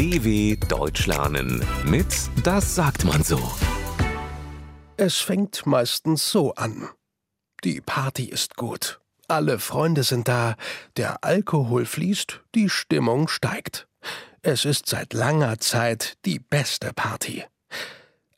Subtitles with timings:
[0.00, 2.06] DW Deutsch lernen mit
[2.42, 3.38] Das sagt man so.
[4.96, 6.88] Es fängt meistens so an.
[7.64, 8.98] Die Party ist gut.
[9.28, 10.56] Alle Freunde sind da,
[10.96, 13.88] der Alkohol fließt, die Stimmung steigt.
[14.40, 17.44] Es ist seit langer Zeit die beste Party.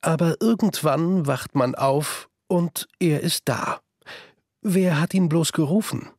[0.00, 3.78] Aber irgendwann wacht man auf und er ist da.
[4.62, 6.10] Wer hat ihn bloß gerufen?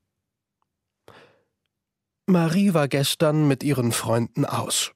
[2.28, 4.94] Marie war gestern mit ihren Freunden aus.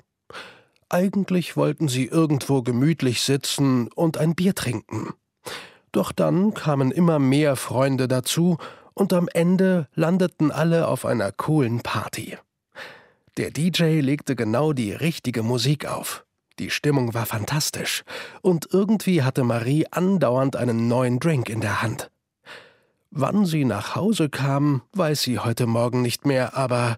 [0.90, 5.14] Eigentlich wollten sie irgendwo gemütlich sitzen und ein Bier trinken.
[5.92, 8.58] Doch dann kamen immer mehr Freunde dazu
[8.94, 12.38] und am Ende landeten alle auf einer coolen Party.
[13.38, 16.26] Der DJ legte genau die richtige Musik auf.
[16.58, 18.04] Die Stimmung war fantastisch
[18.42, 22.10] und irgendwie hatte Marie andauernd einen neuen Drink in der Hand.
[23.12, 26.98] Wann sie nach Hause kam, weiß sie heute Morgen nicht mehr, aber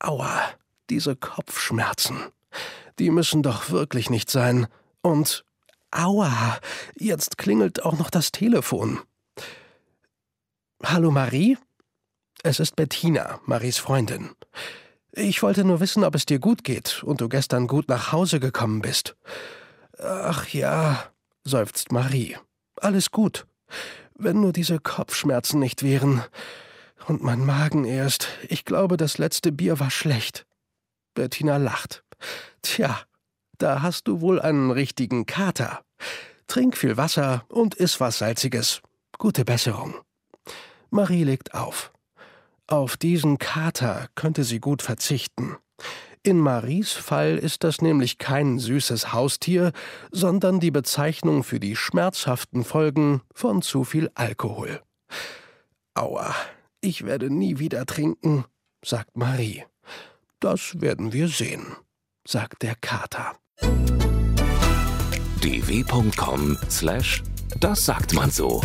[0.00, 0.40] aua,
[0.88, 2.16] diese Kopfschmerzen.
[2.98, 4.66] Die müssen doch wirklich nicht sein.
[5.02, 5.44] Und
[5.90, 6.58] aua,
[6.96, 9.00] jetzt klingelt auch noch das Telefon.
[10.82, 11.58] Hallo Marie?
[12.42, 14.30] Es ist Bettina, Maries Freundin.
[15.12, 18.40] Ich wollte nur wissen, ob es dir gut geht und du gestern gut nach Hause
[18.40, 19.16] gekommen bist.
[19.98, 21.10] Ach ja,
[21.44, 22.36] seufzt Marie.
[22.76, 23.46] Alles gut.
[24.14, 26.22] Wenn nur diese Kopfschmerzen nicht wären.
[27.06, 28.28] Und mein Magen erst.
[28.48, 30.46] Ich glaube, das letzte Bier war schlecht.
[31.14, 32.04] Bettina lacht.
[32.62, 33.00] Tja,
[33.58, 35.82] da hast du wohl einen richtigen Kater.
[36.46, 38.80] Trink viel Wasser und iss was Salziges.
[39.18, 39.94] Gute Besserung.
[40.90, 41.92] Marie legt auf.
[42.66, 45.56] Auf diesen Kater könnte sie gut verzichten.
[46.22, 49.72] In Maries Fall ist das nämlich kein süßes Haustier,
[50.10, 54.82] sondern die Bezeichnung für die schmerzhaften Folgen von zu viel Alkohol.
[55.94, 56.34] Aua,
[56.80, 58.44] ich werde nie wieder trinken,
[58.84, 59.64] sagt Marie.
[60.40, 61.74] Das werden wir sehen,
[62.26, 63.36] sagt der Kater.
[65.42, 67.22] dw.com slash
[67.60, 68.60] das sagt man so.